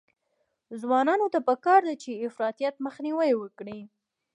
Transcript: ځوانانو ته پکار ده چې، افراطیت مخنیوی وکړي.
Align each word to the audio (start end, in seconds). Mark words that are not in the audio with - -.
ځوانانو 0.81 1.27
ته 1.33 1.39
پکار 1.47 1.81
ده 1.87 1.95
چې، 2.01 2.21
افراطیت 2.27 2.75
مخنیوی 2.85 3.31
وکړي. 3.37 3.79